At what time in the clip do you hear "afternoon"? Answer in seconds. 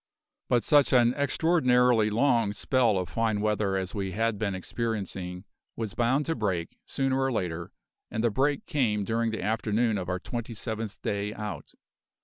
9.43-9.99